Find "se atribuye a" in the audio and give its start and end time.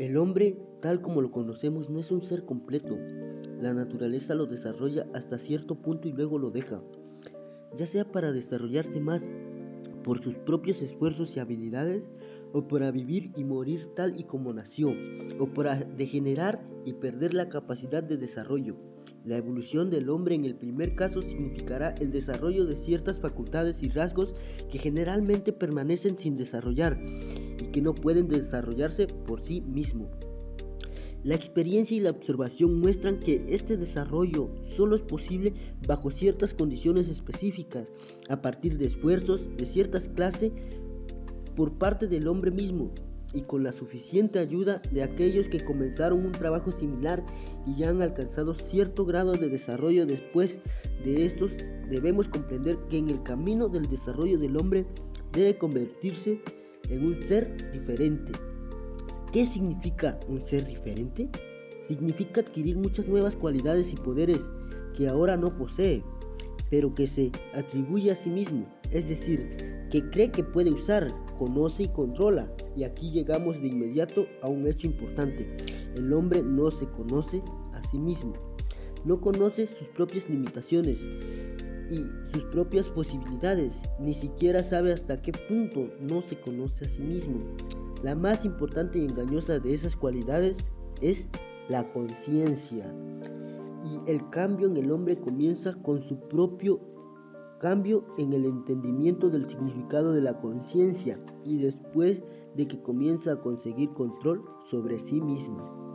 67.06-68.16